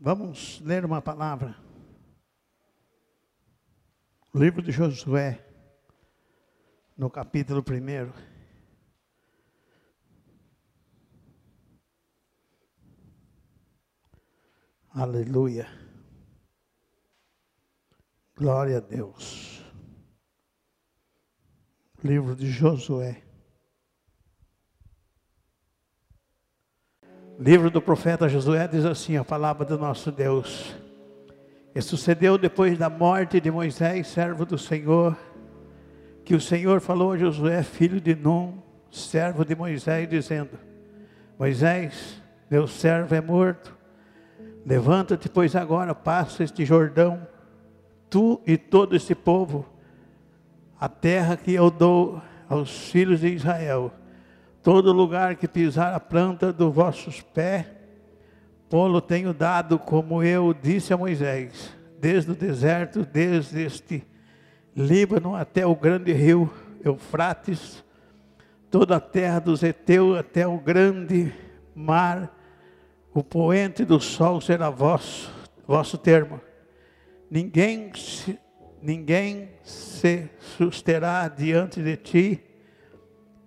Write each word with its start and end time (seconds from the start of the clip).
Vamos 0.00 0.60
ler 0.60 0.84
uma 0.84 1.02
palavra. 1.02 1.56
Livro 4.32 4.62
de 4.62 4.70
Josué, 4.70 5.44
no 6.96 7.10
capítulo 7.10 7.64
1. 7.68 8.12
Aleluia. 14.90 15.66
Glória 18.36 18.76
a 18.76 18.80
Deus. 18.80 19.64
Livro 22.04 22.36
de 22.36 22.48
Josué. 22.52 23.27
Livro 27.40 27.70
do 27.70 27.80
profeta 27.80 28.28
Josué 28.28 28.66
diz 28.66 28.84
assim: 28.84 29.16
a 29.16 29.22
palavra 29.22 29.64
do 29.64 29.78
nosso 29.78 30.10
Deus. 30.10 30.74
E 31.72 31.80
sucedeu 31.80 32.36
depois 32.36 32.76
da 32.76 32.90
morte 32.90 33.40
de 33.40 33.48
Moisés, 33.48 34.08
servo 34.08 34.44
do 34.44 34.58
Senhor, 34.58 35.16
que 36.24 36.34
o 36.34 36.40
Senhor 36.40 36.80
falou 36.80 37.12
a 37.12 37.16
Josué, 37.16 37.62
filho 37.62 38.00
de 38.00 38.16
Num, 38.16 38.58
servo 38.90 39.44
de 39.44 39.54
Moisés, 39.54 40.08
dizendo: 40.08 40.58
Moisés, 41.38 42.20
meu 42.50 42.66
servo 42.66 43.14
é 43.14 43.20
morto. 43.20 43.72
Levanta-te, 44.66 45.28
pois 45.28 45.54
agora 45.54 45.94
passa 45.94 46.42
este 46.42 46.64
Jordão, 46.64 47.24
tu 48.10 48.40
e 48.44 48.58
todo 48.58 48.96
este 48.96 49.14
povo, 49.14 49.64
a 50.78 50.88
terra 50.88 51.36
que 51.36 51.54
eu 51.54 51.70
dou 51.70 52.20
aos 52.48 52.90
filhos 52.90 53.20
de 53.20 53.28
Israel 53.28 53.92
Todo 54.68 54.92
lugar 54.92 55.36
que 55.36 55.48
pisar 55.48 55.94
a 55.94 55.98
planta 55.98 56.52
dos 56.52 56.74
vossos 56.74 57.22
pés, 57.22 57.64
pô-lo 58.68 59.00
tenho 59.00 59.32
dado, 59.32 59.78
como 59.78 60.22
eu 60.22 60.52
disse 60.52 60.92
a 60.92 60.96
Moisés, 60.98 61.74
desde 61.98 62.32
o 62.32 62.34
deserto, 62.34 63.02
desde 63.02 63.62
este 63.62 64.06
Líbano 64.76 65.34
até 65.34 65.64
o 65.64 65.74
grande 65.74 66.12
rio 66.12 66.52
Eufrates, 66.84 67.82
toda 68.70 68.96
a 68.96 69.00
terra 69.00 69.38
dos 69.38 69.62
Eteus 69.62 70.18
até 70.18 70.46
o 70.46 70.58
grande 70.58 71.32
mar, 71.74 72.30
o 73.14 73.24
poente 73.24 73.86
do 73.86 73.98
sol 73.98 74.38
será 74.38 74.68
vosso, 74.68 75.32
vosso 75.66 75.96
termo. 75.96 76.42
Ninguém 77.30 77.90
se, 77.94 78.38
ninguém 78.82 79.48
se 79.64 80.28
susterá 80.58 81.26
diante 81.26 81.82
de 81.82 81.96
ti, 81.96 82.47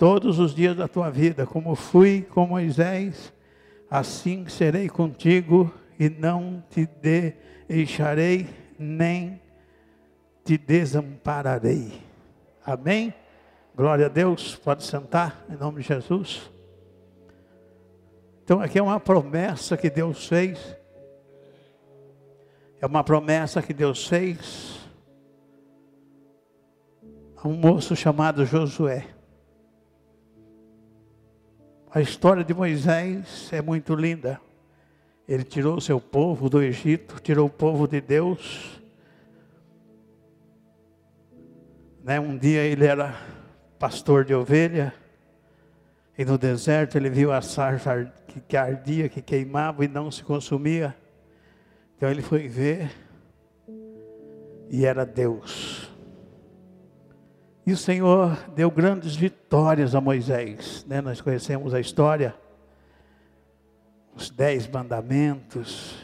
todos 0.02 0.40
os 0.40 0.56
dias 0.56 0.76
da 0.76 0.88
tua 0.88 1.12
vida, 1.12 1.46
como 1.46 1.76
fui 1.76 2.24
com 2.24 2.48
Moisés, 2.48 3.32
assim 3.88 4.48
serei 4.48 4.90
contigo 4.90 5.72
e 6.00 6.10
não 6.10 6.64
te 6.72 6.90
deixarei 7.70 8.50
nem 8.80 9.40
te 10.44 10.58
desampararei. 10.58 12.02
Amém? 12.66 13.14
Glória 13.76 14.08
a 14.08 14.10
Deus. 14.10 14.56
Pode 14.56 14.84
sentar 14.84 15.46
em 15.48 15.56
nome 15.56 15.84
de 15.84 15.90
Jesus. 15.90 16.50
Então 18.44 18.60
aqui 18.60 18.80
é 18.80 18.82
uma 18.82 19.00
promessa 19.00 19.78
que 19.78 19.88
Deus 19.88 20.28
fez. 20.28 20.76
É 22.82 22.88
uma 22.88 23.04
promessa 23.04 23.62
que 23.62 23.72
Deus 23.72 24.08
fez 24.08 24.80
a 27.38 27.48
um 27.48 27.54
moço 27.54 27.96
chamado 27.96 28.44
Josué. 28.48 29.21
A 31.94 32.00
história 32.00 32.42
de 32.42 32.54
Moisés 32.54 33.52
é 33.52 33.62
muito 33.62 33.94
linda. 33.94 34.40
Ele 35.28 35.44
tirou 35.44 35.76
o 35.76 35.82
seu 35.82 36.00
povo 36.00 36.50
do 36.50 36.62
Egito, 36.62 37.20
tirou 37.22 37.48
o 37.48 37.50
povo 37.50 37.86
de 37.86 38.00
Deus. 38.00 38.82
Né? 42.02 42.18
Um 42.18 42.38
dia 42.38 42.62
ele 42.62 42.86
era 42.86 43.14
pastor 43.78 44.24
de 44.24 44.34
ovelha, 44.34 44.94
e 46.18 46.24
no 46.24 46.38
deserto 46.38 46.96
ele 46.96 47.10
viu 47.10 47.30
a 47.30 47.42
sarja 47.42 48.10
que 48.48 48.56
ardia, 48.56 49.10
que 49.10 49.22
queimava 49.22 49.84
e 49.84 49.90
não 49.90 50.10
se 50.10 50.24
consumia. 50.24 50.96
Então 51.98 52.10
ele 52.10 52.22
foi 52.22 52.48
ver, 52.48 52.90
e 54.70 54.86
era 54.86 55.06
Deus. 55.06 55.61
E 57.72 57.74
o 57.74 57.78
Senhor 57.78 58.38
deu 58.54 58.70
grandes 58.70 59.16
vitórias 59.16 59.96
a 59.96 60.02
Moisés. 60.02 60.86
Né? 60.90 61.00
Nós 61.00 61.22
conhecemos 61.22 61.74
a 61.74 61.80
história, 61.80 62.36
os 64.14 64.30
dez 64.30 64.68
mandamentos. 64.68 65.96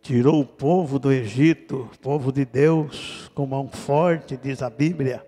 Tirou 0.00 0.40
o 0.40 0.46
povo 0.46 1.00
do 1.00 1.10
Egito, 1.10 1.90
povo 2.00 2.30
de 2.30 2.44
Deus, 2.44 3.28
com 3.34 3.44
mão 3.44 3.68
forte, 3.68 4.36
diz 4.36 4.62
a 4.62 4.70
Bíblia. 4.70 5.26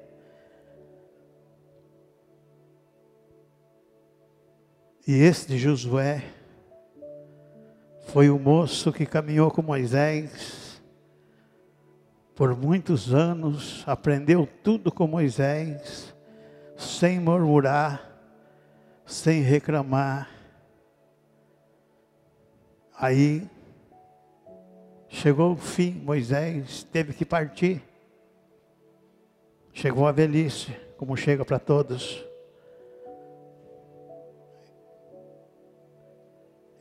E 5.05 5.15
esse 5.15 5.49
de 5.49 5.59
Josué 5.59 6.23
foi 8.07 8.31
o 8.31 8.39
moço 8.39 8.93
que 8.93 9.05
caminhou 9.05 9.51
com 9.51 9.63
Moisés 9.63 10.62
por 12.35 12.57
muitos 12.57 13.13
anos, 13.13 13.85
aprendeu 13.87 14.49
tudo 14.63 14.91
com 14.91 15.07
Moisés, 15.07 16.15
sem 16.77 17.21
murmurar, 17.21 18.11
sem 19.05 19.43
reclamar. 19.43 20.31
Aí 22.97 23.49
chegou 25.09 25.53
o 25.53 25.57
fim, 25.57 25.93
Moisés 26.05 26.85
teve 26.85 27.13
que 27.13 27.25
partir. 27.25 27.83
Chegou 29.73 30.07
a 30.07 30.13
velhice, 30.13 30.75
como 30.97 31.17
chega 31.17 31.45
para 31.45 31.59
todos. 31.59 32.25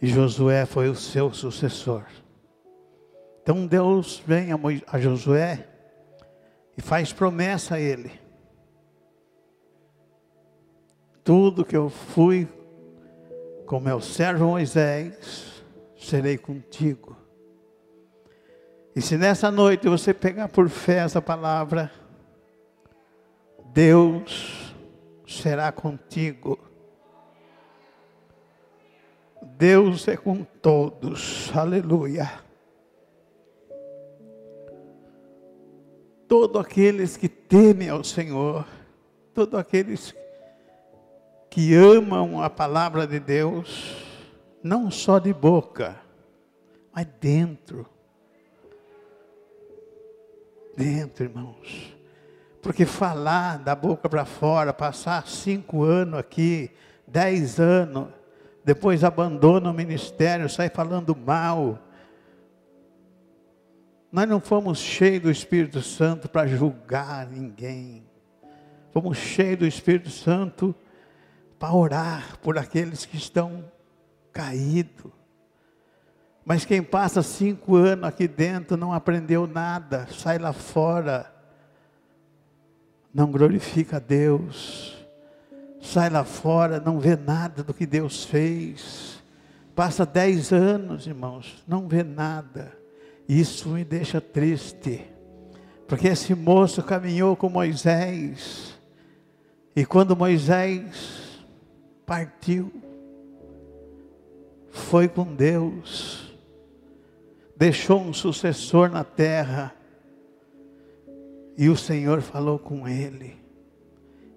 E 0.02 0.08
Josué 0.08 0.66
foi 0.66 0.90
o 0.90 0.96
seu 0.96 1.32
sucessor. 1.34 2.06
Então 3.42 3.66
Deus 3.66 4.22
vem 4.26 4.50
a 4.88 5.00
Josué 5.00 5.68
e 6.78 6.82
faz 6.82 7.12
promessa 7.12 7.76
a 7.76 7.80
ele. 7.80 8.12
Tudo 11.24 11.66
que 11.66 11.76
eu 11.76 11.90
fui 11.90 12.48
com 13.66 13.80
meu 13.80 14.02
servo 14.02 14.46
Moisés, 14.46 15.64
serei 15.98 16.38
contigo. 16.38 17.16
E 18.96 19.02
se 19.02 19.18
nessa 19.18 19.50
noite 19.50 19.88
você 19.88 20.14
pegar 20.14 20.50
por 20.50 20.68
fé 20.68 20.98
essa 20.98 21.22
palavra, 21.22 21.92
Deus 23.74 24.76
será 25.26 25.72
contigo. 25.72 26.60
Deus 29.42 30.08
é 30.08 30.18
com 30.18 30.44
todos. 30.44 31.52
Aleluia. 31.56 32.51
Todos 36.32 36.62
aqueles 36.62 37.18
que 37.18 37.28
temem 37.28 37.90
ao 37.90 38.06
Senhor, 38.06 38.66
todos 39.34 39.60
aqueles 39.60 40.16
que 41.50 41.76
amam 41.76 42.42
a 42.42 42.50
palavra 42.50 43.06
de 43.06 43.20
Deus, 43.20 43.98
não 44.64 44.90
só 44.90 45.20
de 45.20 45.34
boca, 45.34 46.00
mas 46.96 47.06
dentro. 47.20 47.86
Dentro, 50.78 51.26
irmãos. 51.26 51.94
Porque 52.62 52.86
falar 52.86 53.60
da 53.60 53.76
boca 53.76 54.08
para 54.08 54.24
fora, 54.24 54.72
passar 54.72 55.28
cinco 55.28 55.84
anos 55.84 56.18
aqui, 56.18 56.72
dez 57.06 57.60
anos, 57.60 58.08
depois 58.64 59.04
abandona 59.04 59.70
o 59.70 59.74
ministério, 59.74 60.50
sai 60.50 60.70
falando 60.70 61.14
mal, 61.14 61.78
nós 64.12 64.28
não 64.28 64.42
fomos 64.42 64.80
cheios 64.80 65.22
do 65.22 65.32
Espírito 65.32 65.82
Santo 65.82 66.28
para 66.28 66.46
julgar 66.46 67.28
ninguém. 67.28 68.04
Fomos 68.92 69.18
cheios 69.18 69.60
do 69.60 69.66
Espírito 69.66 70.10
Santo 70.10 70.76
para 71.58 71.74
orar 71.74 72.38
por 72.40 72.58
aqueles 72.58 73.06
que 73.06 73.16
estão 73.16 73.64
caídos. 74.34 75.12
Mas 76.44 76.66
quem 76.66 76.84
passa 76.84 77.24
cinco 77.24 77.76
anos 77.76 78.04
aqui 78.04 78.28
dentro 78.28 78.76
não 78.76 78.92
aprendeu 78.92 79.48
nada, 79.48 80.08
sai 80.12 80.38
lá 80.38 80.52
fora, 80.52 81.32
não 83.14 83.32
glorifica 83.32 83.98
a 83.98 84.00
Deus, 84.00 84.98
sai 85.80 86.10
lá 86.10 86.26
fora, 86.26 86.80
não 86.80 87.00
vê 87.00 87.16
nada 87.16 87.64
do 87.64 87.74
que 87.74 87.86
Deus 87.86 88.26
fez. 88.26 89.24
Passa 89.74 90.06
dez 90.06 90.52
anos, 90.52 91.08
irmãos, 91.08 91.64
não 91.66 91.88
vê 91.88 92.04
nada. 92.04 92.81
Isso 93.34 93.70
me 93.70 93.86
deixa 93.86 94.20
triste, 94.20 95.06
porque 95.88 96.10
esse 96.10 96.36
moço 96.36 96.84
caminhou 96.84 97.34
com 97.34 97.48
Moisés, 97.48 98.78
e 99.74 99.86
quando 99.86 100.18
Moisés 100.18 101.42
partiu, 102.06 102.70
foi 104.70 105.08
com 105.08 105.34
Deus, 105.34 106.36
deixou 107.56 108.02
um 108.02 108.12
sucessor 108.12 108.90
na 108.90 109.06
terra, 109.06 109.74
e 111.58 111.70
o 111.70 111.78
Senhor 111.78 112.20
falou 112.20 112.60
com 112.60 112.86
ele. 112.86 113.38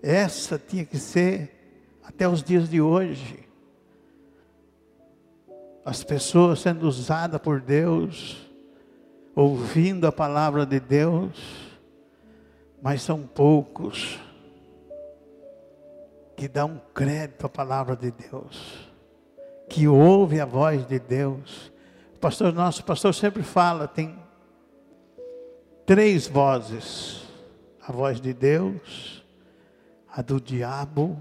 Essa 0.00 0.56
tinha 0.56 0.84
que 0.84 0.98
ser 0.98 1.50
até 2.00 2.28
os 2.28 2.44
dias 2.44 2.68
de 2.68 2.80
hoje. 2.80 3.40
As 5.84 6.04
pessoas 6.04 6.60
sendo 6.60 6.86
usadas 6.86 7.40
por 7.40 7.60
Deus, 7.60 8.43
ouvindo 9.34 10.06
a 10.06 10.12
palavra 10.12 10.64
de 10.64 10.78
Deus, 10.78 11.72
mas 12.80 13.02
são 13.02 13.26
poucos 13.26 14.20
que 16.36 16.48
dão 16.48 16.80
crédito 16.92 17.46
à 17.46 17.48
palavra 17.48 17.96
de 17.96 18.10
Deus, 18.10 18.90
que 19.68 19.88
ouve 19.88 20.40
a 20.40 20.44
voz 20.44 20.86
de 20.86 20.98
Deus. 20.98 21.72
O 22.14 22.18
pastor 22.18 22.52
nosso, 22.52 22.84
pastor 22.84 23.14
sempre 23.14 23.42
fala, 23.42 23.88
tem 23.88 24.18
três 25.86 26.26
vozes: 26.26 27.24
a 27.80 27.92
voz 27.92 28.20
de 28.20 28.32
Deus, 28.32 29.24
a 30.10 30.22
do 30.22 30.40
diabo 30.40 31.16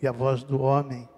e 0.00 0.06
a 0.06 0.12
voz 0.12 0.42
do 0.42 0.60
homem. 0.60 1.08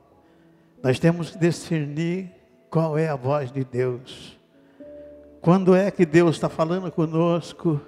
Nós 0.82 0.98
temos 0.98 1.30
que 1.30 1.38
discernir 1.38 2.30
qual 2.70 2.96
é 2.98 3.08
a 3.08 3.16
voz 3.16 3.50
de 3.50 3.64
Deus. 3.64 4.38
Quando 5.46 5.76
é 5.76 5.92
que 5.92 6.04
Deus 6.04 6.34
está 6.34 6.48
falando 6.48 6.90
conosco? 6.90 7.80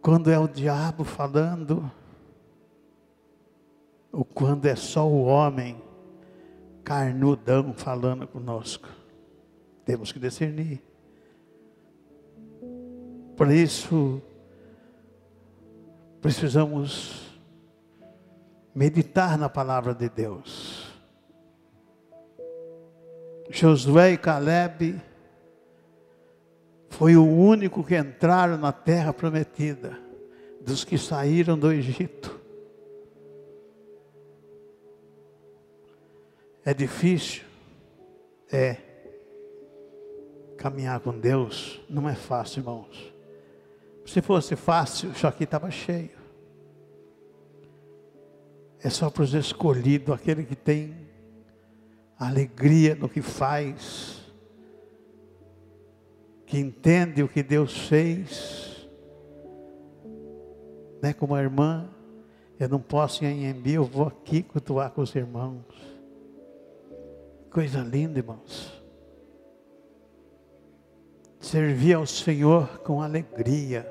Quando 0.00 0.32
é 0.32 0.36
o 0.36 0.48
diabo 0.48 1.04
falando? 1.04 1.88
Ou 4.10 4.24
quando 4.24 4.66
é 4.66 4.74
só 4.74 5.08
o 5.08 5.22
homem 5.22 5.80
carnudão 6.82 7.72
falando 7.72 8.26
conosco? 8.26 8.88
Temos 9.84 10.10
que 10.10 10.18
discernir. 10.18 10.82
Por 13.36 13.48
isso, 13.52 14.20
precisamos 16.20 17.32
meditar 18.74 19.38
na 19.38 19.48
palavra 19.48 19.94
de 19.94 20.08
Deus. 20.08 20.92
Josué 23.48 24.14
e 24.14 24.18
Caleb 24.18 25.00
foi 27.02 27.16
o 27.16 27.26
único 27.26 27.82
que 27.82 27.98
entraram 27.98 28.56
na 28.56 28.70
terra 28.70 29.12
prometida 29.12 29.98
dos 30.60 30.84
que 30.84 30.96
saíram 30.96 31.58
do 31.58 31.72
Egito. 31.72 32.40
É 36.64 36.72
difícil? 36.72 37.42
É. 38.52 38.76
Caminhar 40.56 41.00
com 41.00 41.18
Deus 41.18 41.80
não 41.90 42.08
é 42.08 42.14
fácil, 42.14 42.60
irmãos. 42.60 43.12
Se 44.06 44.22
fosse 44.22 44.54
fácil, 44.54 45.10
isso 45.10 45.26
aqui 45.26 45.42
estava 45.42 45.72
cheio. 45.72 46.16
É 48.80 48.88
só 48.88 49.10
para 49.10 49.24
os 49.24 49.34
escolhidos, 49.34 50.14
aquele 50.14 50.44
que 50.44 50.54
tem 50.54 50.96
alegria 52.16 52.94
no 52.94 53.08
que 53.08 53.20
faz, 53.20 54.21
que 56.52 56.58
entende 56.58 57.22
o 57.22 57.28
que 57.28 57.42
Deus 57.42 57.88
fez. 57.88 58.86
Né, 61.00 61.14
como 61.14 61.34
a 61.34 61.40
irmã, 61.40 61.88
eu 62.60 62.68
não 62.68 62.78
posso 62.78 63.24
ir 63.24 63.28
em 63.28 63.48
Embi, 63.48 63.72
eu 63.72 63.86
vou 63.86 64.08
aqui 64.08 64.42
cultuar 64.42 64.90
com 64.90 65.00
os 65.00 65.14
irmãos. 65.14 65.64
Coisa 67.50 67.80
linda, 67.80 68.18
irmãos. 68.18 68.70
Servir 71.40 71.94
ao 71.94 72.04
Senhor 72.04 72.80
com 72.80 73.00
alegria. 73.00 73.90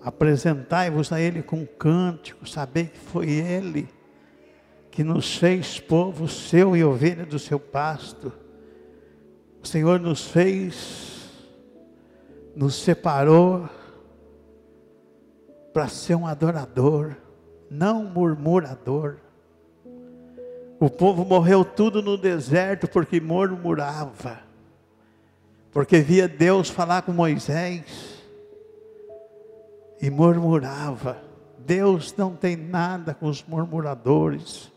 Apresentai-vos 0.00 1.12
a 1.12 1.20
Ele 1.20 1.42
com 1.42 1.66
cântico, 1.66 2.48
saber 2.48 2.86
que 2.86 2.98
foi 2.98 3.28
Ele 3.28 3.86
que 4.90 5.04
nos 5.04 5.36
fez 5.36 5.78
povo 5.78 6.26
seu 6.26 6.74
e 6.74 6.82
ovelha 6.82 7.26
do 7.26 7.38
seu 7.38 7.60
pasto 7.60 8.32
o 9.64 9.66
Senhor 9.66 9.98
nos 9.98 10.26
fez, 10.26 11.26
nos 12.54 12.74
separou 12.74 13.66
para 15.72 15.88
ser 15.88 16.14
um 16.14 16.26
adorador, 16.26 17.16
não 17.70 18.04
murmurador. 18.04 19.16
O 20.78 20.90
povo 20.90 21.24
morreu 21.24 21.64
tudo 21.64 22.02
no 22.02 22.18
deserto 22.18 22.86
porque 22.86 23.18
murmurava, 23.22 24.40
porque 25.72 25.98
via 26.00 26.28
Deus 26.28 26.68
falar 26.68 27.00
com 27.00 27.12
Moisés 27.12 28.22
e 29.98 30.10
murmurava. 30.10 31.16
Deus 31.58 32.14
não 32.14 32.36
tem 32.36 32.54
nada 32.54 33.14
com 33.14 33.28
os 33.28 33.42
murmuradores, 33.42 34.70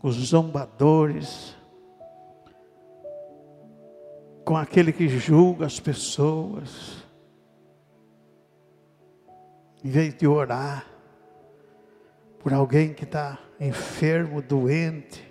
com 0.00 0.08
os 0.08 0.16
zombadores 0.16 1.59
com 4.50 4.56
aquele 4.56 4.92
que 4.92 5.08
julga 5.08 5.64
as 5.64 5.78
pessoas, 5.78 7.04
em 9.84 9.88
vez 9.88 10.12
de 10.12 10.26
orar 10.26 10.84
por 12.40 12.52
alguém 12.52 12.92
que 12.92 13.04
está 13.04 13.38
enfermo, 13.60 14.42
doente, 14.42 15.24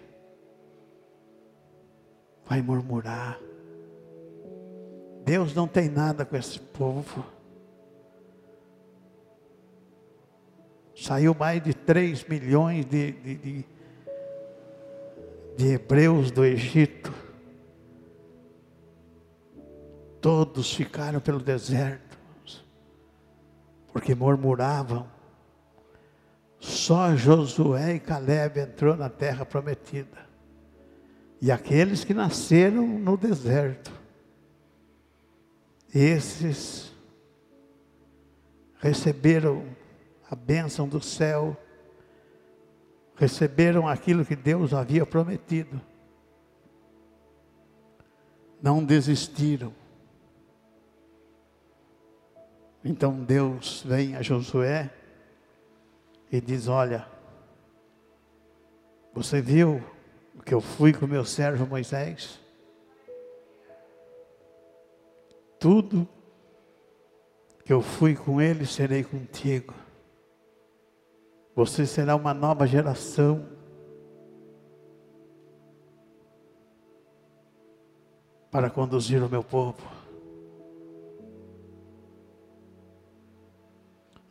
vai 2.45 2.61
murmurar. 2.61 3.37
Deus 5.25 5.53
não 5.53 5.67
tem 5.67 5.89
nada 5.89 6.23
com 6.23 6.37
esse 6.37 6.57
povo. 6.57 7.25
Saiu 10.95 11.35
mais 11.37 11.61
de 11.61 11.73
3 11.73 12.23
milhões 12.23 12.85
de, 12.85 13.11
de, 13.11 13.35
de, 13.35 13.65
de 15.57 15.67
hebreus 15.73 16.31
do 16.31 16.45
Egito. 16.45 17.28
Todos 20.31 20.71
ficaram 20.75 21.19
pelo 21.19 21.39
deserto, 21.39 22.15
porque 23.91 24.13
murmuravam. 24.13 25.09
Só 26.59 27.15
Josué 27.15 27.95
e 27.95 27.99
Caleb 27.99 28.59
entrou 28.59 28.95
na 28.95 29.09
terra 29.09 29.43
prometida. 29.43 30.29
E 31.41 31.51
aqueles 31.51 32.03
que 32.03 32.13
nasceram 32.13 32.85
no 32.85 33.17
deserto, 33.17 33.91
esses 35.91 36.93
receberam 38.77 39.65
a 40.29 40.35
bênção 40.35 40.87
do 40.87 41.01
céu, 41.01 41.57
receberam 43.15 43.87
aquilo 43.87 44.23
que 44.23 44.35
Deus 44.35 44.75
havia 44.75 45.07
prometido. 45.07 45.81
Não 48.61 48.83
desistiram. 48.83 49.78
Então 52.83 53.23
Deus 53.23 53.83
vem 53.85 54.15
a 54.15 54.21
Josué 54.21 54.89
e 56.31 56.39
diz: 56.39 56.67
Olha, 56.67 57.05
você 59.13 59.41
viu 59.41 59.83
o 60.35 60.41
que 60.41 60.53
eu 60.53 60.61
fui 60.61 60.93
com 60.93 61.05
meu 61.05 61.25
servo 61.25 61.65
Moisés? 61.65 62.39
Tudo 65.59 66.07
que 67.65 67.73
eu 67.73 67.81
fui 67.81 68.15
com 68.15 68.41
ele, 68.41 68.65
serei 68.65 69.03
contigo. 69.03 69.75
Você 71.53 71.85
será 71.85 72.15
uma 72.15 72.33
nova 72.33 72.65
geração. 72.65 73.45
Para 78.49 78.69
conduzir 78.69 79.21
o 79.21 79.29
meu 79.29 79.43
povo. 79.43 79.98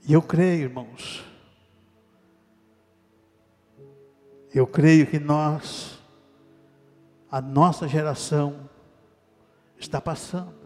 E 0.09 0.15
eu 0.15 0.23
creio, 0.23 0.63
irmãos, 0.63 1.23
eu 4.55 4.67
creio 4.67 5.07
que 5.07 5.19
nós, 5.19 5.99
a 7.31 7.43
nossa 7.43 7.87
geração, 7.87 8.71
está 9.79 10.01
passando, 10.01 10.57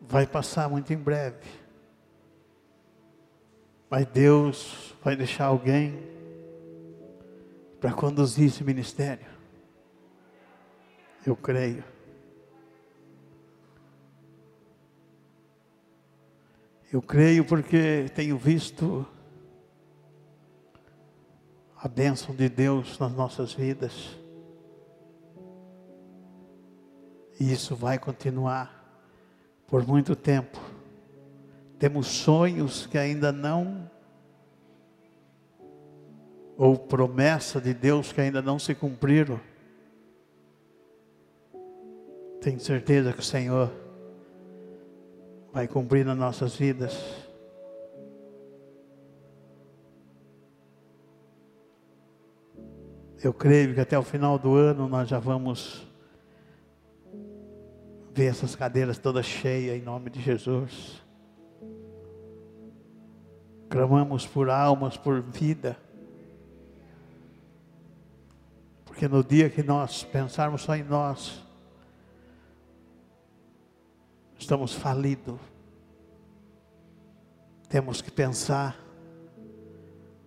vai 0.00 0.26
passar 0.26 0.70
muito 0.70 0.90
em 0.90 0.96
breve, 0.96 1.46
mas 3.90 4.06
Deus 4.06 4.94
vai 5.04 5.14
deixar 5.14 5.44
alguém 5.44 6.02
para 7.78 7.92
conduzir 7.92 8.46
esse 8.46 8.64
ministério. 8.64 9.26
Eu 11.26 11.36
creio. 11.36 11.84
Eu 16.92 17.00
creio 17.00 17.44
porque 17.44 18.06
tenho 18.16 18.36
visto 18.36 19.06
a 21.76 21.86
bênção 21.86 22.34
de 22.34 22.48
Deus 22.48 22.98
nas 22.98 23.12
nossas 23.12 23.52
vidas. 23.52 24.18
E 27.38 27.52
isso 27.52 27.76
vai 27.76 27.96
continuar 27.96 28.76
por 29.68 29.86
muito 29.86 30.16
tempo. 30.16 30.58
Temos 31.78 32.08
sonhos 32.08 32.86
que 32.86 32.98
ainda 32.98 33.30
não, 33.30 33.88
ou 36.56 36.76
promessa 36.76 37.60
de 37.60 37.72
Deus 37.72 38.12
que 38.12 38.20
ainda 38.20 38.42
não 38.42 38.58
se 38.58 38.74
cumpriram. 38.74 39.38
Tenho 42.40 42.58
certeza 42.58 43.12
que 43.12 43.20
o 43.20 43.22
Senhor 43.22 43.89
vai 45.52 45.66
cumprir 45.66 46.04
nas 46.04 46.16
nossas 46.16 46.54
vidas. 46.56 46.96
Eu 53.22 53.34
creio 53.34 53.74
que 53.74 53.80
até 53.80 53.98
o 53.98 54.02
final 54.02 54.38
do 54.38 54.54
ano 54.54 54.88
nós 54.88 55.08
já 55.08 55.18
vamos 55.18 55.86
ver 58.14 58.26
essas 58.26 58.56
cadeiras 58.56 58.98
todas 58.98 59.26
cheias 59.26 59.76
em 59.76 59.82
nome 59.82 60.08
de 60.08 60.20
Jesus. 60.20 61.02
Clamamos 63.68 64.26
por 64.26 64.48
almas, 64.48 64.96
por 64.96 65.20
vida. 65.20 65.76
Porque 68.84 69.06
no 69.06 69.22
dia 69.22 69.50
que 69.50 69.62
nós 69.62 70.02
pensarmos 70.02 70.62
só 70.62 70.74
em 70.74 70.82
nós, 70.82 71.44
estamos 74.40 74.74
falidos. 74.74 75.38
Temos 77.68 78.00
que 78.00 78.10
pensar 78.10 78.76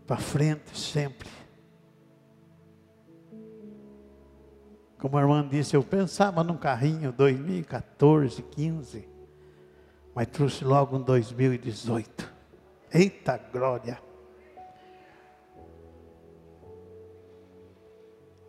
para 0.08 0.18
frente 0.18 0.78
sempre. 0.78 1.30
Como 4.98 5.18
a 5.18 5.22
irmã 5.22 5.46
disse, 5.46 5.76
eu 5.76 5.84
pensava 5.84 6.44
num 6.44 6.56
carrinho 6.56 7.12
2014, 7.12 8.42
15, 8.42 9.10
mas 10.16 10.28
trouxe 10.28 10.64
logo 10.64 10.96
um 10.96 11.02
2018. 11.02 12.32
Eita 12.94 13.38
glória! 13.52 14.00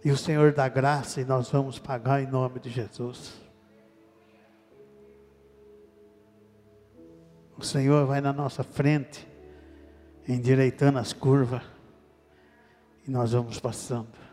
E 0.04 0.10
o 0.10 0.16
Senhor 0.16 0.52
dá 0.52 0.68
graça 0.68 1.20
e 1.20 1.24
nós 1.24 1.50
vamos 1.50 1.78
pagar 1.78 2.22
em 2.22 2.26
nome 2.26 2.60
de 2.60 2.68
Jesus. 2.68 3.43
O 7.56 7.64
Senhor 7.64 8.06
vai 8.06 8.20
na 8.20 8.32
nossa 8.32 8.62
frente, 8.62 9.26
endireitando 10.28 10.98
as 10.98 11.12
curvas, 11.12 11.62
e 13.06 13.10
nós 13.10 13.32
vamos 13.32 13.60
passando. 13.60 14.24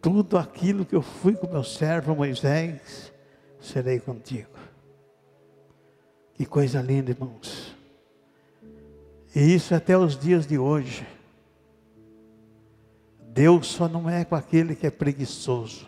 tudo 0.00 0.38
aquilo 0.38 0.84
que 0.84 0.96
eu 0.96 1.02
fui 1.02 1.34
com 1.34 1.46
meu 1.46 1.62
servo 1.62 2.14
Moisés, 2.14 3.12
serei 3.60 4.00
contigo. 4.00 4.58
Que 6.34 6.46
coisa 6.46 6.80
linda, 6.80 7.10
irmãos. 7.10 7.76
E 9.34 9.54
isso 9.54 9.74
até 9.74 9.96
os 9.96 10.16
dias 10.16 10.46
de 10.46 10.58
hoje. 10.58 11.06
Deus 13.28 13.68
só 13.68 13.88
não 13.88 14.08
é 14.08 14.24
com 14.24 14.34
aquele 14.34 14.74
que 14.74 14.86
é 14.86 14.90
preguiçoso. 14.90 15.86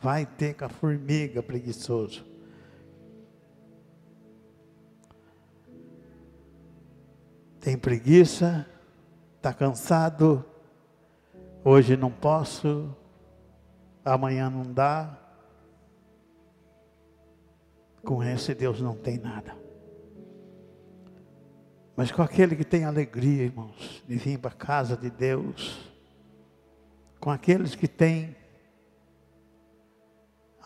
Vai 0.00 0.26
ter 0.26 0.54
com 0.54 0.64
a 0.64 0.68
formiga 0.68 1.42
preguiçoso. 1.42 2.24
Tem 7.60 7.76
preguiça, 7.76 8.66
está 9.38 9.52
cansado, 9.52 10.44
Hoje 11.68 11.96
não 11.96 12.12
posso, 12.12 12.96
amanhã 14.04 14.48
não 14.48 14.62
dá. 14.72 15.18
Com 18.04 18.22
esse 18.22 18.54
Deus 18.54 18.80
não 18.80 18.94
tem 18.94 19.18
nada. 19.18 19.52
Mas 21.96 22.12
com 22.12 22.22
aquele 22.22 22.54
que 22.54 22.64
tem 22.64 22.84
alegria, 22.84 23.42
irmãos, 23.42 24.00
de 24.06 24.14
vir 24.14 24.38
para 24.38 24.52
a 24.52 24.56
casa 24.56 24.96
de 24.96 25.10
Deus, 25.10 25.92
com 27.18 27.32
aqueles 27.32 27.74
que 27.74 27.88
têm 27.88 28.35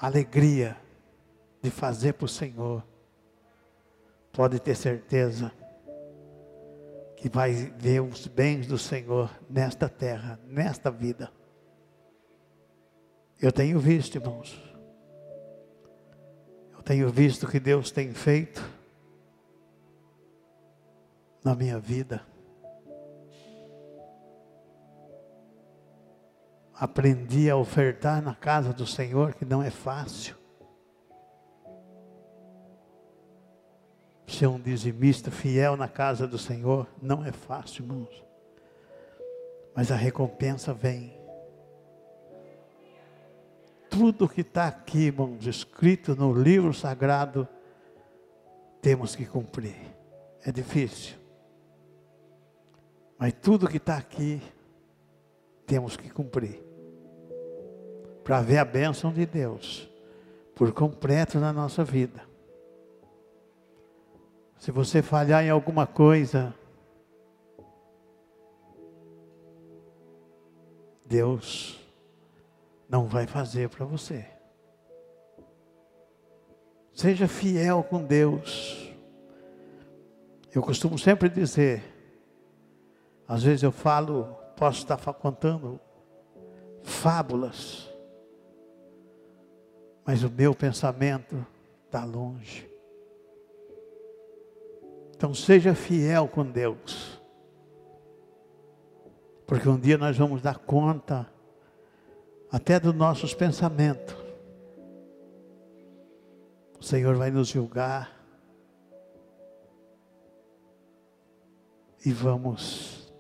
alegria 0.01 0.77
de 1.63 1.71
fazer 1.71 2.15
para 2.15 2.25
o 2.25 2.29
Senhor, 2.29 2.83
pode 4.33 4.59
ter 4.59 4.75
certeza 4.75 5.53
que 7.17 7.29
vai 7.29 7.53
ver 7.53 8.01
os 8.01 8.27
bens 8.27 8.67
do 8.67 8.79
Senhor 8.79 9.31
nesta 9.49 9.89
terra, 9.89 10.41
nesta 10.47 10.91
vida. 10.91 11.31
Eu 13.39 13.53
tenho 13.53 13.79
visto, 13.79 14.17
irmãos. 14.17 14.59
Eu 16.73 16.83
tenho 16.83 17.11
visto 17.11 17.45
o 17.45 17.51
que 17.51 17.61
Deus 17.61 17.91
tem 17.91 18.15
feito 18.15 18.67
na 21.45 21.55
minha 21.55 21.79
vida. 21.79 22.25
Aprendi 26.81 27.51
a 27.51 27.57
ofertar 27.57 28.23
na 28.23 28.35
casa 28.35 28.73
do 28.73 28.87
Senhor, 28.87 29.35
que 29.35 29.45
não 29.45 29.63
é 29.63 29.69
fácil. 29.69 30.35
Ser 34.27 34.47
um 34.47 34.59
dizimista 34.59 35.31
fiel 35.31 35.77
na 35.77 35.89
casa 35.89 36.27
do 36.27 36.39
Senhor 36.39 36.89
não 37.03 37.23
é 37.23 37.33
fácil, 37.33 37.85
irmãos. 37.85 38.25
Mas 39.77 39.93
a 39.93 39.95
recompensa 39.95 40.73
vem. 40.73 41.13
Tudo 43.91 44.27
que 44.27 44.41
está 44.41 44.67
aqui, 44.67 45.09
irmãos, 45.09 45.47
escrito 45.47 46.17
no 46.17 46.33
livro 46.33 46.73
sagrado, 46.73 47.47
temos 48.81 49.15
que 49.15 49.27
cumprir. 49.27 49.77
É 50.43 50.51
difícil. 50.51 51.19
Mas 53.19 53.35
tudo 53.35 53.69
que 53.69 53.77
está 53.77 53.99
aqui, 53.99 54.41
temos 55.67 55.95
que 55.95 56.09
cumprir. 56.09 56.70
Para 58.31 58.43
ver 58.43 58.59
a 58.59 58.65
bênção 58.65 59.13
de 59.13 59.27
Deus 59.27 59.91
por 60.55 60.73
completo 60.73 61.41
na 61.41 61.53
nossa 61.53 61.83
vida. 61.83 62.23
Se 64.57 64.71
você 64.71 65.03
falhar 65.03 65.43
em 65.43 65.51
alguma 65.51 65.85
coisa, 65.85 66.55
Deus 71.05 71.85
não 72.89 73.09
vai 73.09 73.27
fazer 73.27 73.69
para 73.69 73.85
você. 73.85 74.25
Seja 76.93 77.27
fiel 77.27 77.83
com 77.83 78.05
Deus. 78.05 78.95
Eu 80.55 80.63
costumo 80.63 80.97
sempre 80.97 81.29
dizer, 81.29 81.83
às 83.27 83.43
vezes 83.43 83.65
eu 83.65 83.73
falo, 83.73 84.37
posso 84.57 84.79
estar 84.79 84.99
contando 85.15 85.81
fábulas, 86.85 87.90
mas 90.05 90.23
o 90.23 90.31
meu 90.31 90.55
pensamento 90.55 91.47
está 91.87 92.05
longe. 92.05 92.71
Então 95.15 95.35
seja 95.35 95.75
fiel 95.75 96.27
com 96.29 96.45
Deus. 96.45 97.21
Porque 99.47 99.69
um 99.69 99.79
dia 99.79 99.99
nós 99.99 100.17
vamos 100.17 100.41
dar 100.41 100.59
conta 100.59 101.31
até 102.51 102.79
dos 102.81 102.95
nossos 102.95 103.35
pensamentos. 103.35 104.17
O 106.79 106.83
Senhor 106.83 107.17
vai 107.17 107.31
nos 107.31 107.49
julgar. 107.49 108.19
E 112.05 112.13
vamos 112.13 113.13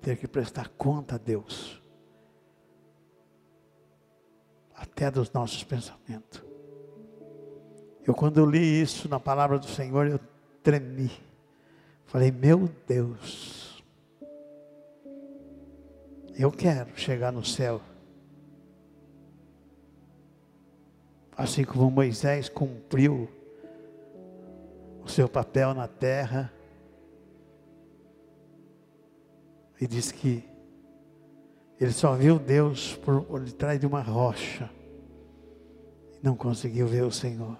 ter 0.00 0.16
que 0.16 0.26
prestar 0.26 0.70
conta 0.70 1.14
a 1.14 1.18
Deus. 1.18 1.83
Até 4.84 5.10
dos 5.10 5.32
nossos 5.32 5.64
pensamentos. 5.64 6.42
Eu 8.06 8.14
quando 8.14 8.38
eu 8.38 8.46
li 8.46 8.80
isso 8.82 9.08
na 9.08 9.18
palavra 9.18 9.58
do 9.58 9.66
Senhor, 9.66 10.06
eu 10.06 10.20
tremi. 10.62 11.10
Falei, 12.04 12.30
meu 12.30 12.68
Deus, 12.86 13.82
eu 16.36 16.52
quero 16.52 16.96
chegar 16.96 17.32
no 17.32 17.44
céu. 17.44 17.80
Assim 21.36 21.64
como 21.64 21.90
Moisés 21.90 22.48
cumpriu 22.48 23.28
o 25.02 25.08
seu 25.08 25.28
papel 25.28 25.74
na 25.74 25.88
terra, 25.88 26.52
e 29.80 29.86
diz 29.86 30.12
que 30.12 30.44
ele 31.80 31.92
só 31.92 32.14
viu 32.14 32.38
Deus 32.38 32.94
por, 32.96 33.22
por 33.22 33.40
detrás 33.40 33.80
de 33.80 33.86
uma 33.86 34.00
rocha. 34.00 34.70
Não 36.22 36.36
conseguiu 36.36 36.86
ver 36.86 37.02
o 37.02 37.10
Senhor. 37.10 37.58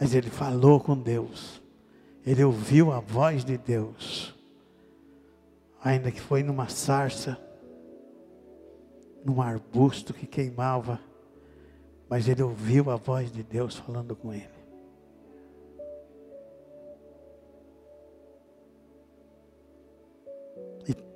Mas 0.00 0.14
ele 0.14 0.30
falou 0.30 0.80
com 0.80 0.98
Deus. 0.98 1.62
Ele 2.26 2.42
ouviu 2.42 2.90
a 2.90 2.98
voz 2.98 3.44
de 3.44 3.56
Deus. 3.56 4.34
Ainda 5.84 6.10
que 6.10 6.20
foi 6.20 6.42
numa 6.42 6.68
sarça, 6.68 7.38
num 9.24 9.40
arbusto 9.40 10.12
que 10.12 10.26
queimava. 10.26 10.98
Mas 12.08 12.26
ele 12.26 12.42
ouviu 12.42 12.90
a 12.90 12.96
voz 12.96 13.30
de 13.30 13.42
Deus 13.42 13.76
falando 13.76 14.16
com 14.16 14.32
ele. 14.32 14.61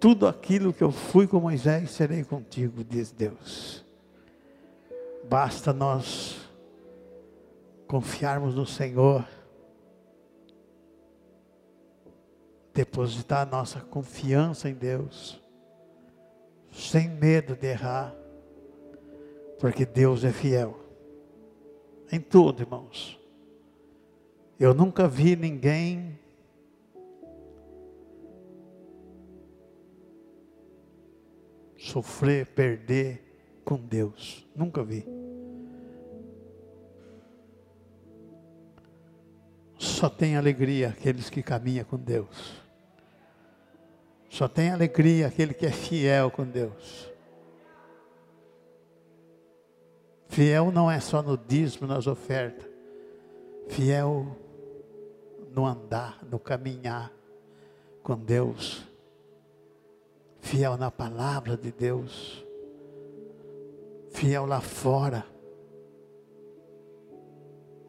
Tudo 0.01 0.27
aquilo 0.27 0.73
que 0.73 0.83
eu 0.83 0.91
fui 0.91 1.27
com 1.27 1.41
Moisés, 1.41 1.91
serei 1.91 2.25
contigo, 2.25 2.85
diz 2.85 3.11
Deus. 3.11 3.85
Basta 5.29 5.73
nós 5.73 6.39
confiarmos 7.87 8.55
no 8.55 8.67
Senhor, 8.67 9.27
depositar 12.73 13.49
nossa 13.49 13.81
confiança 13.81 14.69
em 14.69 14.75
Deus, 14.75 15.41
sem 16.73 17.09
medo 17.09 17.57
de 17.57 17.67
errar, 17.67 18.15
porque 19.59 19.87
Deus 19.87 20.25
é 20.25 20.31
fiel 20.31 20.87
em 22.11 22.21
tudo, 22.21 22.63
irmãos. 22.63 23.19
Eu 24.59 24.73
nunca 24.73 25.07
vi 25.09 25.37
ninguém 25.37 26.19
sofrer, 31.87 32.47
perder 32.47 33.23
com 33.65 33.77
Deus. 33.77 34.47
Nunca 34.55 34.83
vi. 34.83 35.07
Só 39.79 40.09
tem 40.09 40.37
alegria 40.37 40.89
aqueles 40.89 41.31
que 41.31 41.43
caminham 41.43 41.85
com 41.85 41.97
Deus. 41.97 42.63
Só 44.29 44.49
tem 44.49 44.71
alegria 44.71 45.27
aquele 45.27 45.55
que 45.55 45.65
é 45.65 45.71
fiel 45.71 46.31
com 46.31 46.45
Deus. 46.45 47.11
Fiel 50.29 50.71
não 50.71 50.91
é 50.91 51.01
só 51.01 51.23
no 51.23 51.37
dízimo, 51.37 51.87
nas 51.87 52.07
ofertas. 52.07 52.69
Fiel 53.69 54.37
no 55.51 55.65
andar, 55.65 56.23
no 56.31 56.39
caminhar 56.39 57.11
com 58.03 58.19
Deus. 58.19 58.87
Fiel 60.47 60.77
na 60.77 60.93
palavra 60.93 61.57
de 61.57 61.73
Deus. 61.73 62.47
Fiel 64.13 64.47
lá 64.47 64.61
fora. 64.61 65.27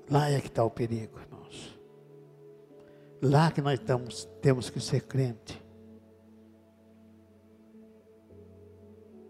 Lá 0.10 0.32
é 0.32 0.42
que 0.42 0.48
está 0.48 0.64
o 0.64 0.72
perigo, 0.72 1.20
irmãos. 1.20 1.80
Lá 3.22 3.52
que 3.52 3.62
nós 3.62 3.80
estamos, 3.80 4.26
temos 4.42 4.72
que 4.72 4.80
ser 4.80 5.02
crente. 5.02 5.64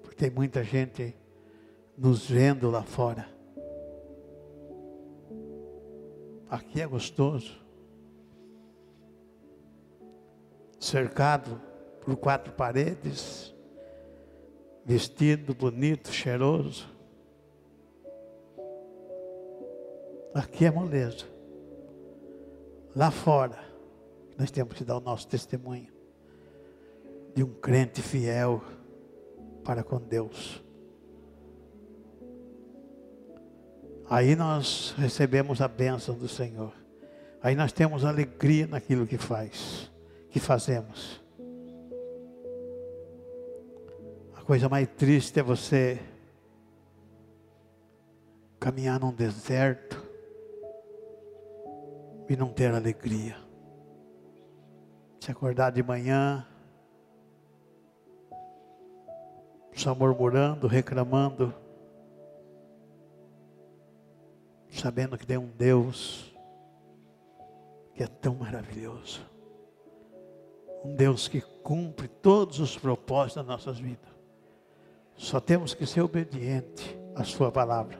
Porque 0.02 0.16
tem 0.16 0.30
muita 0.30 0.64
gente 0.64 1.14
nos 1.98 2.30
vendo 2.30 2.72
lá 2.72 2.84
fora. 2.84 3.28
Aqui 6.50 6.80
é 6.80 6.88
gostoso. 6.88 7.62
Cercado 10.80 11.67
por 12.08 12.16
quatro 12.16 12.54
paredes, 12.54 13.54
vestido 14.86 15.54
bonito, 15.54 16.10
cheiroso. 16.10 16.88
Aqui 20.34 20.64
é 20.64 20.72
moleza. 20.72 21.26
Lá 22.96 23.12
fora, 23.12 23.60
nós 24.38 24.50
temos 24.50 24.74
que 24.74 24.86
dar 24.86 24.96
o 24.96 25.02
nosso 25.02 25.28
testemunho 25.28 25.92
de 27.36 27.44
um 27.44 27.54
crente 27.56 28.02
fiel 28.02 28.64
para 29.66 29.84
com 29.84 30.00
Deus. 30.00 30.64
Aí 34.10 34.34
nós 34.34 34.96
recebemos 34.98 35.60
a 35.60 35.68
bênção 35.68 36.18
do 36.18 36.30
Senhor. 36.30 36.72
Aí 37.44 37.54
nós 37.54 37.74
temos 37.74 38.06
alegria 38.06 38.66
naquilo 38.66 39.06
que 39.06 39.18
faz, 39.18 39.92
que 40.30 40.40
fazemos. 40.40 41.27
Coisa 44.48 44.70
mais 44.70 44.88
triste 44.88 45.42
é 45.42 45.44
você 45.44 46.00
caminhar 48.58 48.98
num 48.98 49.12
deserto 49.12 50.02
e 52.30 52.36
não 52.38 52.48
ter 52.54 52.74
alegria. 52.74 53.36
Se 55.20 55.30
acordar 55.30 55.72
de 55.72 55.84
manhã, 55.84 56.48
só 59.76 59.94
murmurando, 59.94 60.66
reclamando, 60.66 61.54
sabendo 64.72 65.18
que 65.18 65.28
tem 65.28 65.38
um 65.38 65.50
Deus 65.58 66.34
que 67.94 68.02
é 68.02 68.08
tão 68.08 68.36
maravilhoso. 68.36 69.20
Um 70.86 70.96
Deus 70.96 71.28
que 71.28 71.42
cumpre 71.42 72.08
todos 72.08 72.62
os 72.62 72.78
propósitos 72.78 73.36
das 73.36 73.46
nossas 73.46 73.78
vidas. 73.78 74.17
Só 75.18 75.40
temos 75.40 75.74
que 75.74 75.86
ser 75.86 76.02
obediente 76.02 76.98
à 77.16 77.24
Sua 77.24 77.52
palavra. 77.52 78.00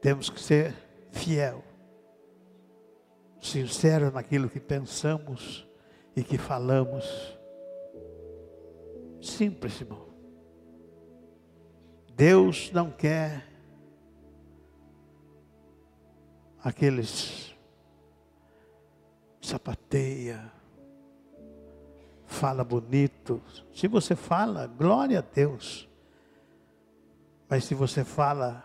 Temos 0.00 0.28
que 0.28 0.38
ser 0.38 0.74
fiel, 1.10 1.64
sincero 3.40 4.12
naquilo 4.12 4.50
que 4.50 4.60
pensamos 4.60 5.66
e 6.14 6.22
que 6.22 6.36
falamos. 6.36 7.04
Simples, 9.20 9.80
irmão. 9.80 10.06
Deus 12.14 12.70
não 12.72 12.90
quer 12.90 13.46
aqueles 16.62 17.54
sapateia, 19.40 20.52
fala 22.36 22.62
bonito. 22.62 23.42
Se 23.72 23.88
você 23.88 24.14
fala, 24.14 24.66
glória 24.66 25.20
a 25.20 25.22
Deus. 25.22 25.88
Mas 27.48 27.64
se 27.64 27.74
você 27.74 28.04
fala 28.04 28.62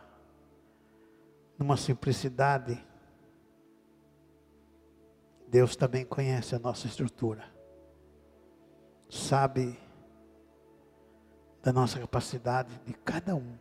numa 1.58 1.78
simplicidade, 1.78 2.84
Deus 5.48 5.76
também 5.76 6.06
conhece 6.06 6.54
a 6.54 6.60
nossa 6.60 6.86
estrutura. 6.86 7.46
Sabe 9.10 9.80
da 11.64 11.72
nossa 11.72 12.00
capacidade 12.00 12.78
de 12.86 12.94
cada 12.94 13.36
um. 13.36 13.58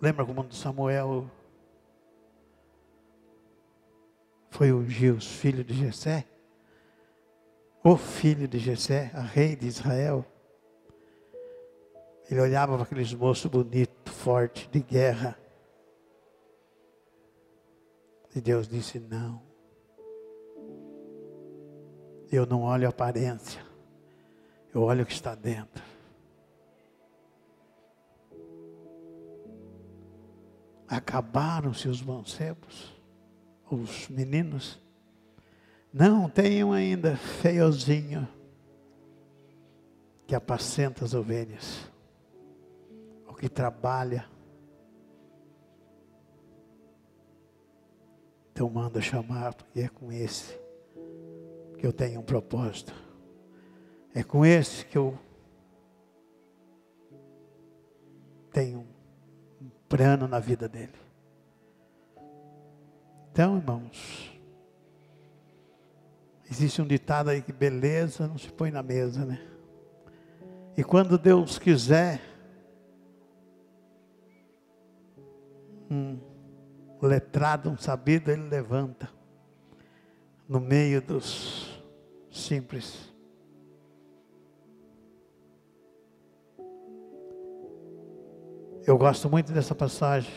Lembra 0.00 0.24
como 0.24 0.50
Samuel 0.52 1.30
foi 4.54 4.72
ungir 4.72 5.12
os 5.12 5.26
filhos 5.26 5.66
de 5.66 5.74
Jessé? 5.74 6.24
O 7.82 7.96
filho 7.96 8.46
de 8.46 8.60
Jessé, 8.60 9.10
a 9.12 9.20
rei 9.20 9.56
de 9.56 9.66
Israel. 9.66 10.24
Ele 12.30 12.40
olhava 12.40 12.74
para 12.74 12.84
aqueles 12.84 13.12
moços 13.12 13.50
bonitos, 13.50 14.14
fortes, 14.14 14.68
de 14.70 14.80
guerra. 14.80 15.36
E 18.34 18.40
Deus 18.40 18.68
disse: 18.68 19.00
Não. 19.00 19.42
Eu 22.30 22.46
não 22.46 22.62
olho 22.62 22.86
a 22.86 22.90
aparência, 22.90 23.60
eu 24.72 24.82
olho 24.82 25.02
o 25.02 25.06
que 25.06 25.12
está 25.12 25.34
dentro. 25.34 25.82
Acabaram-se 30.86 31.88
os 31.88 32.00
mancebos, 32.00 32.93
os 33.74 34.08
meninos. 34.08 34.80
Não, 35.92 36.28
tem 36.28 36.64
um 36.64 36.72
ainda 36.72 37.16
feiozinho 37.16 38.26
que 40.26 40.34
apacenta 40.34 41.04
as 41.04 41.14
ovelhas, 41.14 41.88
o 43.28 43.34
que 43.34 43.48
trabalha. 43.48 44.28
Então 48.52 48.70
manda 48.70 49.00
chamar, 49.00 49.54
porque 49.54 49.80
é 49.80 49.88
com 49.88 50.10
esse 50.10 50.58
que 51.78 51.86
eu 51.86 51.92
tenho 51.92 52.20
um 52.20 52.24
propósito. 52.24 52.94
É 54.14 54.22
com 54.22 54.46
esse 54.46 54.86
que 54.86 54.96
eu 54.96 55.18
tenho 58.52 58.86
plano 59.88 60.28
na 60.28 60.38
vida 60.38 60.68
dele. 60.68 61.03
Então, 63.34 63.56
irmãos, 63.56 64.32
existe 66.48 66.80
um 66.80 66.86
ditado 66.86 67.30
aí 67.30 67.42
que 67.42 67.52
beleza 67.52 68.28
não 68.28 68.38
se 68.38 68.48
põe 68.52 68.70
na 68.70 68.80
mesa, 68.80 69.24
né? 69.24 69.44
E 70.76 70.84
quando 70.84 71.18
Deus 71.18 71.58
quiser, 71.58 72.20
um 75.90 76.16
letrado, 77.02 77.68
um 77.70 77.76
sabido, 77.76 78.30
ele 78.30 78.48
levanta 78.48 79.10
no 80.48 80.60
meio 80.60 81.02
dos 81.02 81.82
simples. 82.30 83.12
Eu 88.86 88.96
gosto 88.96 89.28
muito 89.28 89.52
dessa 89.52 89.74
passagem, 89.74 90.32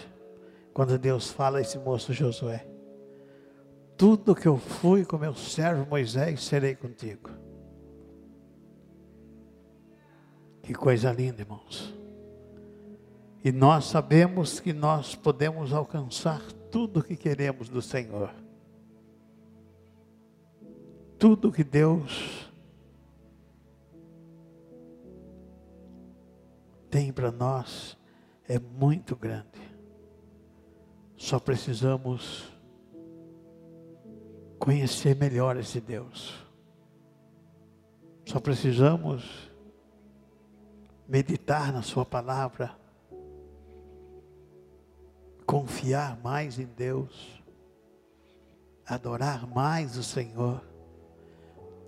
quando 0.73 0.97
Deus 0.97 1.29
fala 1.29 1.59
a 1.59 1.61
esse 1.61 1.77
moço 1.77 2.11
Josué. 2.11 2.76
Tudo 3.97 4.35
que 4.35 4.47
eu 4.47 4.57
fui 4.57 5.03
com 5.03 5.17
meu 5.17 5.33
servo 5.33 5.89
Moisés, 5.89 6.43
serei 6.43 6.75
contigo. 6.75 7.31
Que 10.61 10.73
coisa 10.73 11.11
linda, 11.11 11.41
irmãos. 11.41 11.95
E 13.43 13.51
nós 13.51 13.85
sabemos 13.85 14.59
que 14.59 14.71
nós 14.71 15.15
podemos 15.15 15.73
alcançar 15.73 16.41
tudo 16.69 16.99
o 16.99 17.03
que 17.03 17.15
queremos 17.15 17.69
do 17.69 17.81
Senhor. 17.81 18.29
Tudo 21.17 21.51
que 21.51 21.63
Deus 21.63 22.51
tem 26.89 27.11
para 27.11 27.31
nós 27.31 27.97
é 28.47 28.59
muito 28.59 29.15
grande. 29.15 29.59
Só 31.15 31.39
precisamos 31.39 32.56
conhecer 34.67 35.15
melhor 35.15 35.55
esse 35.55 35.79
Deus. 35.79 36.45
Só 38.25 38.37
precisamos 38.37 39.49
meditar 41.07 41.71
na 41.71 41.81
Sua 41.81 42.05
palavra 42.05 42.75
confiar 45.45 46.19
mais 46.21 46.59
em 46.59 46.65
Deus, 46.65 47.41
adorar 48.85 49.47
mais 49.47 49.95
o 49.95 50.03
Senhor. 50.03 50.61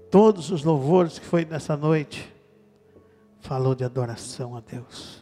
Todos 0.10 0.50
os 0.50 0.63
louvores 0.63 1.20
que 1.20 1.26
foi 1.26 1.44
nessa 1.44 1.76
noite 1.76 2.34
falou 3.42 3.76
de 3.76 3.84
adoração 3.84 4.56
a 4.56 4.62
Deus. 4.62 5.22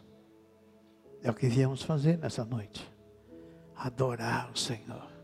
É 1.23 1.31
o 1.31 1.33
que 1.33 1.47
viemos 1.47 1.81
fazer 1.81 2.19
nessa 2.19 2.45
noite. 2.45 2.87
Adorar 3.75 4.51
o 4.53 4.55
Senhor. 4.55 5.16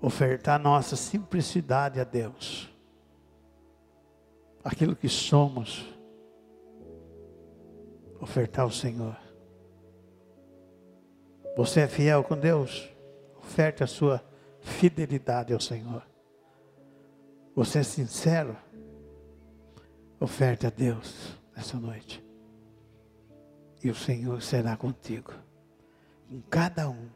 Ofertar 0.00 0.58
nossa 0.58 0.96
simplicidade 0.96 2.00
a 2.00 2.04
Deus. 2.04 2.68
Aquilo 4.64 4.96
que 4.96 5.08
somos. 5.08 5.86
Ofertar 8.20 8.64
ao 8.64 8.70
Senhor. 8.70 9.16
Você 11.56 11.80
é 11.80 11.88
fiel 11.88 12.24
com 12.24 12.36
Deus? 12.36 12.88
Oferte 13.38 13.82
a 13.82 13.86
sua 13.86 14.22
fidelidade 14.60 15.52
ao 15.52 15.60
Senhor. 15.60 16.02
Você 17.54 17.80
é 17.80 17.82
sincero? 17.82 18.56
Oferte 20.18 20.66
a 20.66 20.70
Deus 20.70 21.36
essa 21.54 21.78
noite. 21.78 22.24
E 23.82 23.90
o 23.90 23.94
Senhor 23.94 24.40
será 24.42 24.76
contigo. 24.76 25.32
Com 26.28 26.40
cada 26.42 26.88
um. 26.88 27.08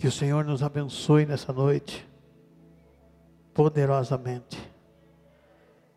Que 0.00 0.06
o 0.06 0.10
Senhor 0.10 0.46
nos 0.46 0.62
abençoe 0.62 1.26
nessa 1.26 1.52
noite. 1.52 2.08
Poderosamente. 3.52 4.58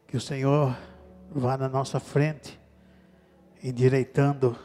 Que 0.06 0.18
o 0.18 0.20
Senhor 0.20 0.76
vá 1.32 1.58
na 1.58 1.70
nossa 1.70 2.02
frente 2.02 2.60
endireitando 3.64 4.60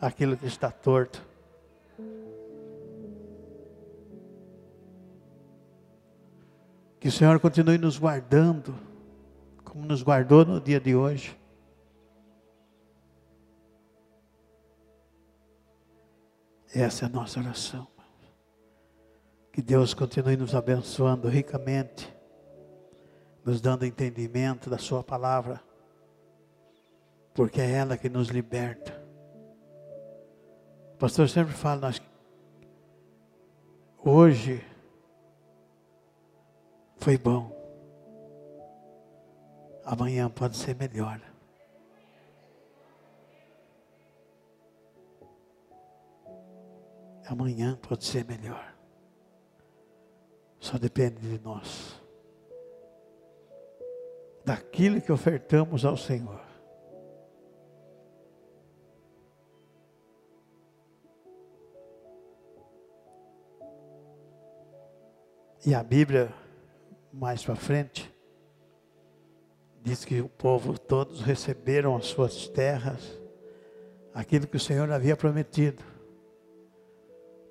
aquilo 0.00 0.36
que 0.36 0.44
está 0.44 0.72
torto. 0.72 1.24
Que 6.98 7.06
o 7.06 7.12
Senhor 7.12 7.38
continue 7.38 7.78
nos 7.78 7.96
guardando, 7.96 8.74
como 9.64 9.86
nos 9.86 10.02
guardou 10.02 10.44
no 10.44 10.60
dia 10.60 10.80
de 10.80 10.96
hoje. 10.96 11.38
Essa 16.74 17.04
é 17.04 17.06
a 17.06 17.08
nossa 17.08 17.38
oração. 17.38 17.89
Que 19.60 19.66
Deus 19.66 19.92
continue 19.92 20.38
nos 20.38 20.54
abençoando 20.54 21.28
ricamente, 21.28 22.10
nos 23.44 23.60
dando 23.60 23.84
entendimento 23.84 24.70
da 24.70 24.78
Sua 24.78 25.04
palavra 25.04 25.62
porque 27.34 27.60
é 27.60 27.70
ela 27.70 27.98
que 27.98 28.08
nos 28.08 28.28
liberta. 28.28 28.98
O 30.94 30.96
pastor 30.96 31.28
sempre 31.28 31.52
fala, 31.52 31.78
nós, 31.82 32.02
hoje 34.02 34.64
foi 36.96 37.18
bom, 37.18 37.54
amanhã 39.84 40.30
pode 40.30 40.56
ser 40.56 40.74
melhor. 40.74 41.20
Amanhã 47.28 47.76
pode 47.76 48.06
ser 48.06 48.24
melhor. 48.24 48.69
Só 50.60 50.76
depende 50.78 51.18
de 51.18 51.42
nós. 51.42 51.98
Daquilo 54.44 55.00
que 55.00 55.10
ofertamos 55.10 55.84
ao 55.84 55.96
Senhor. 55.96 56.40
E 65.64 65.74
a 65.74 65.82
Bíblia, 65.82 66.32
mais 67.12 67.44
para 67.44 67.54
frente, 67.54 68.10
diz 69.82 70.04
que 70.04 70.20
o 70.20 70.28
povo 70.28 70.78
todos 70.78 71.20
receberam 71.20 71.96
as 71.96 72.06
suas 72.06 72.48
terras, 72.48 73.20
aquilo 74.14 74.46
que 74.46 74.56
o 74.56 74.60
Senhor 74.60 74.90
havia 74.90 75.16
prometido. 75.16 75.82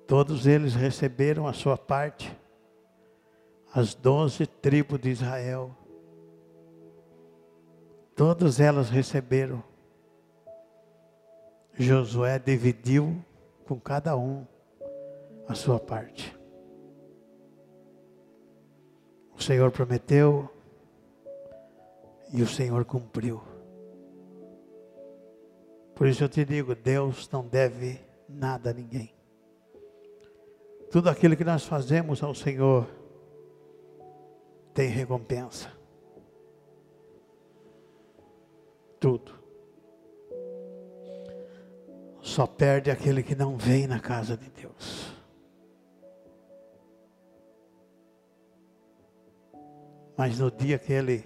Todos 0.06 0.46
eles 0.46 0.74
receberam 0.74 1.46
a 1.46 1.52
sua 1.52 1.78
parte, 1.78 2.36
as 3.72 3.94
doze 3.94 4.46
tribos 4.46 5.00
de 5.00 5.10
Israel. 5.10 5.76
Todas 8.14 8.60
elas 8.60 8.90
receberam. 8.90 9.62
Josué 11.74 12.38
dividiu 12.38 13.24
com 13.64 13.80
cada 13.80 14.16
um 14.16 14.44
a 15.48 15.54
sua 15.54 15.78
parte. 15.78 16.36
O 19.34 19.42
Senhor 19.42 19.70
prometeu 19.70 20.50
e 22.32 22.42
o 22.42 22.46
Senhor 22.46 22.84
cumpriu. 22.84 23.40
Por 25.94 26.06
isso 26.06 26.24
eu 26.24 26.28
te 26.28 26.44
digo: 26.44 26.74
Deus 26.74 27.28
não 27.30 27.46
deve 27.46 28.00
nada 28.28 28.70
a 28.70 28.72
ninguém. 28.74 29.14
Tudo 30.90 31.08
aquilo 31.08 31.36
que 31.36 31.44
nós 31.44 31.64
fazemos 31.64 32.22
ao 32.22 32.34
Senhor 32.34 32.99
tem 34.80 34.88
recompensa. 34.88 35.70
Tudo. 38.98 39.38
Só 42.22 42.46
perde 42.46 42.90
aquele 42.90 43.22
que 43.22 43.34
não 43.34 43.58
vem 43.58 43.86
na 43.86 44.00
casa 44.00 44.38
de 44.38 44.48
Deus. 44.48 45.14
Mas 50.16 50.38
no 50.38 50.50
dia 50.50 50.78
que 50.78 50.94
ele 50.94 51.24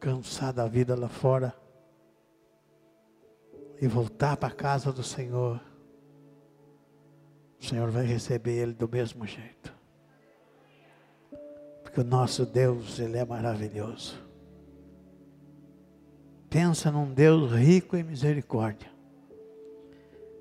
cansar 0.00 0.52
da 0.52 0.66
vida 0.66 0.96
lá 0.96 1.08
fora 1.08 1.54
e 3.80 3.86
voltar 3.86 4.36
para 4.36 4.48
a 4.48 4.56
casa 4.56 4.92
do 4.92 5.04
Senhor, 5.04 5.60
o 7.60 7.64
Senhor 7.64 7.88
vai 7.92 8.04
receber 8.04 8.54
ele 8.54 8.72
do 8.72 8.88
mesmo 8.88 9.24
jeito. 9.24 9.83
Porque 11.94 12.00
o 12.00 12.10
nosso 12.10 12.44
Deus, 12.44 12.98
ele 12.98 13.18
é 13.18 13.24
maravilhoso. 13.24 14.20
Pensa 16.50 16.90
num 16.90 17.14
Deus 17.14 17.52
rico 17.52 17.96
em 17.96 18.02
misericórdia. 18.02 18.90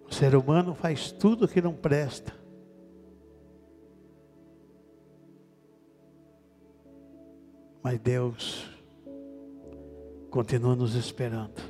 O 0.10 0.12
ser 0.12 0.36
humano 0.36 0.74
faz 0.74 1.12
tudo 1.12 1.48
que 1.48 1.62
não 1.62 1.76
presta. 1.76 2.34
Mas 7.84 8.00
Deus 8.00 8.68
continua 10.32 10.76
nos 10.76 10.96
esperando, 10.96 11.62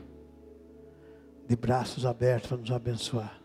de 1.45 1.57
braços 1.57 2.05
abertos 2.05 2.47
para 2.47 2.57
nos 2.57 2.71
abençoar. 2.71 3.42